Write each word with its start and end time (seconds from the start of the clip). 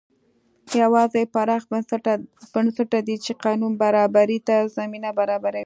یوازې 0.81 1.21
پراخ 1.33 1.63
بنسټه 2.53 2.99
دي 3.07 3.15
چې 3.25 3.31
قانون 3.45 3.73
برابرۍ 3.83 4.39
ته 4.47 4.55
زمینه 4.77 5.09
برابروي. 5.19 5.59